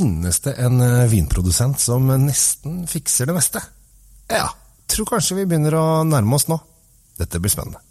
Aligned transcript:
finnes 0.00 0.40
det 0.46 0.54
en 0.64 0.80
eh, 0.80 1.08
vinprodusent 1.12 1.80
som 1.80 2.08
nesten 2.24 2.84
fikser 2.88 3.28
det 3.28 3.36
meste? 3.36 3.60
Ja, 4.30 4.48
tror 4.88 5.08
kanskje 5.12 5.40
vi 5.40 5.48
begynner 5.50 5.76
å 5.76 5.86
nærme 6.08 6.38
oss 6.38 6.48
nå. 6.48 6.56
Dette 7.20 7.40
blir 7.42 7.52
spennende. 7.52 7.82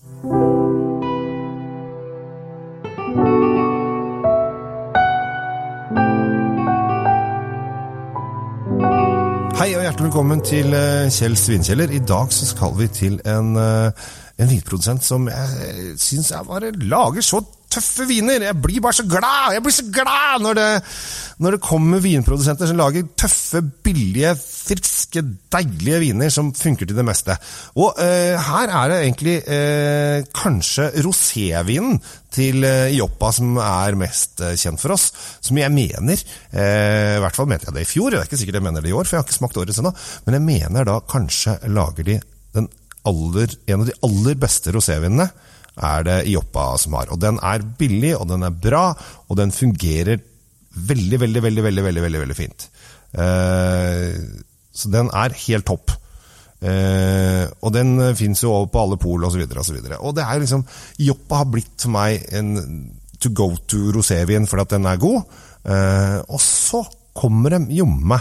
Hei 9.60 9.74
og 9.76 9.84
hjertelig 9.84 10.08
velkommen 10.08 10.42
til 10.48 10.74
eh, 10.74 11.12
Kjell 11.14 11.38
Svinkjeller. 11.38 11.94
I 11.94 12.02
dag 12.02 12.34
så 12.34 12.50
skal 12.50 12.74
vi 12.80 12.90
til 12.96 13.22
en, 13.28 13.54
eh, 13.60 14.10
en 14.40 14.50
vinprodusent 14.50 15.06
som 15.06 15.30
jeg 15.30 15.94
syns 16.02 16.34
lager 16.90 17.22
så 17.22 17.44
tøffe 17.80 18.08
viner. 18.10 18.44
Jeg 18.50 18.60
blir 18.60 18.84
bare 18.84 18.98
så 19.00 19.06
glad! 19.08 19.56
Jeg 19.56 19.64
blir 19.64 19.76
så 19.76 19.86
glad 19.94 20.44
når 20.44 20.58
det, 20.60 20.70
når 21.40 21.56
det 21.56 21.62
kommer 21.64 22.04
vinprodusenter 22.04 22.70
som 22.70 22.80
lager 22.80 23.08
tøffe, 23.18 23.62
billige, 23.86 24.34
friske, 24.36 25.24
deilige 25.54 26.02
viner 26.04 26.34
som 26.34 26.52
funker 26.56 26.90
til 26.90 26.98
det 26.98 27.06
meste. 27.08 27.36
Og 27.80 28.00
eh, 28.04 28.36
her 28.50 28.74
er 28.82 28.92
det 28.92 29.02
egentlig 29.06 29.38
eh, 29.48 30.28
kanskje 30.36 30.90
rosévinen 31.06 32.00
til 32.36 32.68
eh, 32.68 32.92
Joppa 32.98 33.32
som 33.36 33.58
er 33.64 33.98
mest 34.00 34.44
eh, 34.44 34.58
kjent 34.60 34.82
for 34.82 34.98
oss. 34.98 35.10
Som 35.46 35.62
jeg 35.62 35.74
mener, 35.74 36.20
eh, 36.52 37.16
i 37.16 37.24
hvert 37.24 37.40
fall 37.40 37.50
mente 37.50 37.70
jeg 37.70 37.80
det 37.80 37.88
i 37.88 37.94
fjor, 37.94 38.12
det 38.12 38.22
er 38.22 38.30
ikke 38.30 38.42
sikkert 38.44 38.60
jeg 38.60 38.68
mener 38.68 38.86
det 38.86 38.92
i 38.92 38.98
år, 38.98 39.08
for 39.08 39.18
jeg 39.18 39.24
har 39.24 39.30
ikke 39.30 39.40
smakt 39.40 39.62
årets 39.64 39.80
ennå, 39.82 39.96
men 40.28 40.38
jeg 40.38 40.48
mener 40.52 40.92
da 40.92 41.00
kanskje 41.08 41.62
lager 41.72 42.12
de 42.12 42.20
aller, 43.08 43.54
en 43.72 43.82
av 43.82 43.88
de 43.88 43.96
aller 44.06 44.36
beste 44.38 44.74
rosévinene 44.76 45.30
er 45.78 46.04
det 46.08 46.18
Ioppa 46.32 46.72
som 46.82 46.98
har. 46.98 47.12
Og 47.14 47.22
den 47.22 47.40
er 47.46 47.64
billig, 47.80 48.16
og 48.18 48.28
den 48.32 48.44
er 48.48 48.60
bra, 48.66 48.90
og 49.28 49.40
den 49.40 49.54
fungerer 49.56 50.20
veldig, 50.76 51.20
veldig, 51.22 51.44
veldig, 51.44 51.64
veldig, 51.66 51.86
veldig, 51.88 52.04
veldig, 52.06 52.22
veldig 52.26 52.38
fint. 52.38 52.70
Eh, 53.14 54.20
så 54.76 54.92
den 54.94 55.10
er 55.16 55.36
helt 55.46 55.68
topp. 55.68 55.96
Eh, 56.60 57.46
og 57.64 57.72
den 57.72 57.96
fins 58.20 58.44
jo 58.44 58.52
over 58.52 58.72
på 58.72 58.84
alle 58.84 59.00
pol 59.00 59.24
osv. 59.28 59.44
Og, 59.46 59.66
så 59.66 59.76
videre, 59.76 60.00
og, 60.00 60.12
og 60.12 60.18
det 60.18 60.26
er 60.26 60.42
liksom 60.44 60.66
Ioppa 61.06 61.44
har 61.44 61.52
blitt 61.52 61.86
for 61.86 61.96
meg 61.96 62.26
en 62.36 62.56
to 63.20 63.32
go 63.36 63.52
to 63.68 63.90
rosévin 63.96 64.48
fordi 64.48 64.66
at 64.66 64.76
den 64.76 64.88
er 64.90 65.02
god. 65.02 65.40
Eh, 65.66 66.20
og 66.28 66.42
så 66.44 66.84
kommer 67.16 67.56
de 67.56 67.80
jomme 67.80 68.20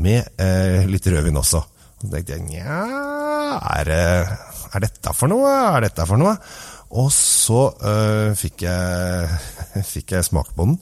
med 0.00 0.40
eh, 0.40 0.86
litt 0.88 1.08
rødvin 1.12 1.40
også. 1.40 1.60
Og 2.00 2.06
så 2.06 2.12
tenkte 2.14 2.36
jeg 2.38 2.46
nja, 2.46 2.80
er, 3.76 3.90
er 4.72 4.84
dette 4.86 5.12
for 5.16 5.28
noe? 5.32 5.50
Er 5.74 5.84
dette 5.84 6.06
for 6.08 6.20
noe? 6.20 6.36
Og 6.90 7.10
så 7.14 7.68
øh, 7.86 8.32
fikk, 8.38 8.64
jeg, 8.66 9.28
fikk 9.92 10.16
jeg 10.16 10.26
smake 10.26 10.56
på 10.56 10.66
den, 10.66 10.80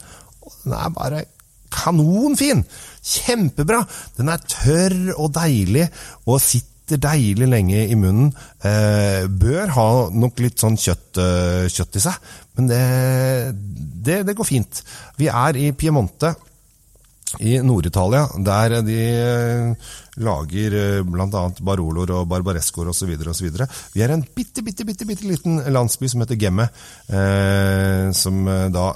den 0.65 0.73
er 0.77 0.95
bare 0.95 1.25
kanonfin! 1.73 2.65
Kjempebra! 3.05 3.83
Den 4.17 4.33
er 4.33 4.43
tørr 4.49 5.13
og 5.19 5.33
deilig, 5.37 5.87
og 6.27 6.41
sitter 6.41 7.01
deilig 7.05 7.49
lenge 7.51 7.85
i 7.93 7.97
munnen. 8.01 8.33
Eh, 8.65 9.29
bør 9.29 9.75
ha 9.77 9.89
nok 10.09 10.41
litt 10.41 10.61
sånn 10.61 10.79
kjøtt, 10.81 11.21
øh, 11.21 11.69
kjøtt 11.73 12.01
i 12.01 12.05
seg, 12.09 12.29
men 12.57 12.71
det, 12.73 12.83
det, 14.09 14.23
det 14.29 14.37
går 14.37 14.49
fint. 14.49 14.83
Vi 15.21 15.29
er 15.29 15.61
i 15.61 15.71
Piemonte 15.77 16.33
i 17.45 17.59
Nord-Italia, 17.61 18.25
der 18.41 18.79
de 18.87 19.01
lager 20.19 20.77
bl.a. 21.07 21.43
baroloer 21.63 22.11
og 22.17 22.29
barbarescoer 22.31 22.89
osv. 22.91 23.13
Vi 23.93 24.03
er 24.03 24.15
en 24.15 24.25
bitte, 24.25 24.65
bitte, 24.67 24.87
bitte, 24.89 25.07
bitte 25.07 25.29
liten 25.29 25.61
landsby 25.71 26.09
som 26.11 26.25
heter 26.25 26.39
Gemme, 26.41 26.69
eh, 27.13 28.09
som 28.17 28.41
da, 28.73 28.87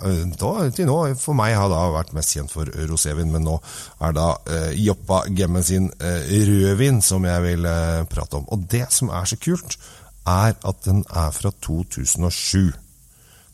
da, 0.40 0.52
til 0.74 0.88
nå 0.88 0.98
for 1.20 1.38
meg 1.38 1.54
har 1.58 1.70
da 1.70 1.82
vært 1.94 2.14
mest 2.16 2.34
kjent 2.34 2.54
for 2.54 2.72
rosévin, 2.88 3.30
men 3.34 3.46
nå 3.46 3.58
er 4.02 4.16
da 4.16 4.28
eh, 4.48 4.70
Joppa 4.80 5.22
Gemme 5.30 5.62
sin 5.66 5.90
eh, 6.00 6.32
rødvin 6.48 7.02
som 7.04 7.26
jeg 7.28 7.44
vil 7.46 7.68
eh, 7.68 8.04
prate 8.10 8.40
om. 8.40 8.48
Og 8.54 8.64
det 8.72 8.88
som 8.94 9.12
er 9.12 9.28
så 9.28 9.38
kult, 9.40 9.78
er 10.26 10.54
at 10.54 10.84
den 10.86 11.04
er 11.10 11.30
fra 11.34 11.52
2007. 11.60 12.72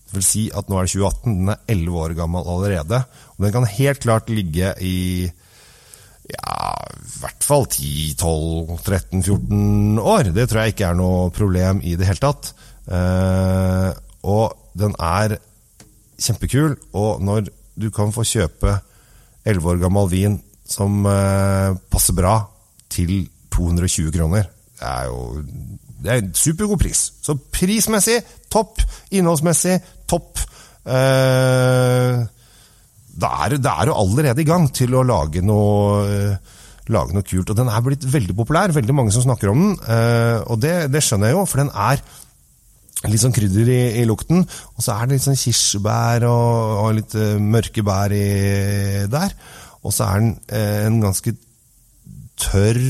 Det 0.08 0.16
vil 0.16 0.24
si 0.24 0.46
at 0.56 0.70
nå 0.70 0.78
er 0.78 0.86
det 0.86 0.92
2018, 0.94 1.38
den 1.42 1.48
er 1.52 1.58
11 1.68 1.98
år 2.04 2.12
gammel 2.16 2.42
allerede. 2.48 2.98
Og 3.36 3.44
den 3.44 3.54
kan 3.54 3.66
helt 3.68 4.00
klart 4.04 4.30
ligge 4.32 4.68
i 4.80 5.28
ja, 6.28 6.76
i 6.92 6.96
hvert 7.22 7.44
fall 7.44 7.64
10-12-13-14 7.72 10.00
år. 10.00 10.22
Det 10.36 10.48
tror 10.48 10.60
jeg 10.62 10.68
ikke 10.74 10.88
er 10.90 10.96
noe 10.98 11.30
problem 11.34 11.80
i 11.84 11.96
det 11.96 12.06
hele 12.08 12.24
tatt. 12.24 12.54
Eh, 12.88 13.90
og 14.28 14.46
den 14.78 14.94
er 15.00 15.38
kjempekul, 16.18 16.76
og 16.98 17.22
når 17.24 17.40
du 17.78 17.90
kan 17.94 18.12
få 18.12 18.22
kjøpe 18.26 18.80
11 19.48 19.70
år 19.72 19.78
gammel 19.84 20.06
vin 20.10 20.42
som 20.68 21.06
eh, 21.08 21.70
passer 21.88 22.14
bra 22.16 22.42
til 22.92 23.28
220 23.54 24.12
kroner, 24.16 24.44
det 24.78 24.88
er 24.88 25.04
jo 25.08 25.18
det 25.98 26.10
er 26.12 26.20
en 26.22 26.34
supergod 26.36 26.78
pris. 26.80 27.00
Så 27.22 27.34
prismessig 27.52 28.20
topp, 28.52 28.82
innholdsmessig 29.10 29.78
topp. 30.10 30.44
Eh, 30.86 32.20
da 33.18 33.32
er, 33.44 33.56
da 33.58 33.74
er 33.80 33.90
du 33.90 33.96
allerede 33.96 34.44
i 34.44 34.46
gang 34.46 34.68
til 34.74 34.94
å 34.94 35.02
lage 35.06 35.42
noe, 35.42 36.06
eh, 36.06 36.54
lage 36.94 37.16
noe 37.16 37.26
kult. 37.26 37.50
Og 37.50 37.58
den 37.58 37.70
er 37.72 37.84
blitt 37.84 38.06
veldig 38.06 38.36
populær, 38.38 38.74
veldig 38.76 38.94
mange 38.94 39.14
som 39.14 39.26
snakker 39.26 39.50
om 39.50 39.64
den. 39.64 39.76
Eh, 39.90 40.38
og 40.46 40.62
det, 40.62 40.76
det, 40.94 41.02
skjønner 41.04 41.32
jeg 41.32 41.38
jo, 41.40 41.44
for 41.50 41.64
den 41.64 41.74
er 41.74 42.02
litt 43.06 43.22
sånn 43.22 43.34
krydder 43.34 43.70
i, 43.70 43.82
i 44.02 44.06
lukten. 44.08 44.46
Og 44.46 44.84
så 44.84 44.94
er 44.94 45.06
det 45.06 45.18
litt 45.18 45.26
sånn 45.26 45.38
kirsebær 45.38 46.26
og, 46.30 46.78
og 46.84 46.94
litt 46.98 47.14
uh, 47.18 47.36
mørke 47.42 47.84
bær 47.86 48.14
i, 48.14 48.24
der. 49.10 49.34
Og 49.86 49.94
så 49.94 50.08
er 50.08 50.22
den 50.22 50.32
eh, 50.50 50.86
en 50.88 50.98
ganske 51.02 51.34
tørr 52.38 52.80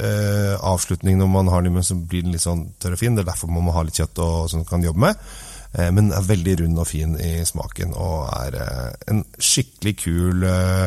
eh, 0.00 0.54
avslutning 0.58 1.18
når 1.20 1.30
man 1.30 1.50
har 1.52 1.64
den, 1.64 1.74
men 1.76 1.86
så 1.86 1.96
blir 1.96 2.24
den 2.24 2.34
litt 2.34 2.44
sånn 2.44 2.68
tørr 2.80 2.96
og 2.96 3.02
fin. 3.02 3.16
Det 3.16 3.24
er 3.24 3.32
derfor 3.32 3.52
man 3.52 3.66
må 3.66 3.74
ha 3.76 3.84
litt 3.86 4.00
kjøtt 4.00 4.22
og, 4.24 4.52
man 4.60 4.68
kan 4.68 4.86
jobbe 4.86 5.04
med. 5.06 5.24
Eh, 5.72 5.90
men 5.94 6.12
er 6.12 6.28
veldig 6.28 6.58
rund 6.62 6.82
og 6.82 6.88
fin 6.88 7.16
i 7.20 7.32
smaken, 7.48 7.96
og 7.96 8.28
er 8.36 8.60
eh, 8.60 8.92
en 9.12 9.24
skikkelig 9.38 9.96
kul 10.02 10.46
eh, 10.48 10.86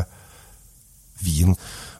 vin. 1.26 1.56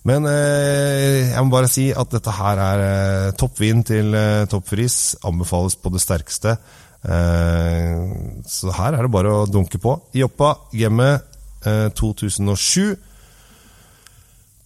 Men 0.07 0.29
eh, 0.31 1.33
jeg 1.33 1.43
må 1.43 1.55
bare 1.55 1.71
si 1.71 1.89
at 1.91 2.13
dette 2.15 2.35
her 2.37 2.63
er 2.63 2.85
eh, 2.87 3.31
topp 3.39 3.63
til 3.87 4.19
topp 4.51 4.69
pris. 4.71 5.17
Anbefales 5.27 5.77
på 5.77 5.91
det 5.95 6.03
sterkeste. 6.03 6.57
så 8.51 8.73
her 8.75 8.95
er 8.95 9.03
det 9.03 9.13
bare 9.15 9.31
å 9.31 9.47
dunke 9.47 9.79
på. 9.79 9.93
Joppa 10.15 10.57
Gemme 10.73 11.21
2007. 11.63 12.97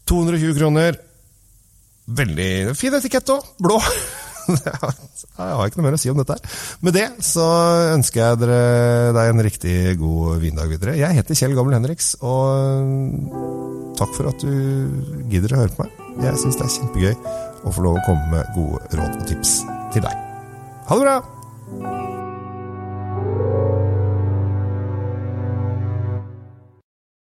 220 0.08 0.56
kroner. 0.56 0.96
Veldig 2.10 2.74
fin 2.78 2.96
etikett 2.98 3.30
òg. 3.32 3.54
Blå. 3.62 3.78
Jeg 4.50 5.56
har 5.56 5.68
ikke 5.68 5.78
noe 5.78 5.86
mer 5.86 5.96
å 5.96 6.00
si 6.00 6.10
om 6.10 6.18
dette. 6.18 6.36
Med 6.84 6.96
det 6.96 7.06
så 7.24 7.44
ønsker 7.94 8.22
jeg 8.22 8.40
dere 8.42 9.12
deg 9.14 9.30
en 9.30 9.44
riktig 9.46 9.76
god 10.00 10.42
vindag 10.42 10.72
videre. 10.72 10.96
Jeg 10.98 11.16
heter 11.20 11.38
Kjell 11.38 11.54
Gammel 11.54 11.76
Henriks, 11.76 12.12
og 12.24 13.94
takk 14.00 14.14
for 14.16 14.32
at 14.32 14.42
du 14.42 14.50
gidder 15.30 15.54
å 15.54 15.62
høre 15.62 15.76
på 15.76 15.86
meg. 15.86 16.04
Jeg 16.26 16.42
syns 16.42 16.58
det 16.58 16.66
er 16.66 16.76
kjempegøy 16.80 17.14
å 17.62 17.74
få 17.76 17.86
lov 17.86 18.00
å 18.00 18.06
komme 18.08 18.30
med 18.34 18.54
gode 18.58 18.82
råd 18.98 19.20
og 19.22 19.26
tips 19.30 19.60
til 19.94 20.08
deg. 20.08 20.24
Ha 20.90 20.98
det 20.98 21.06
bra! 21.06 21.99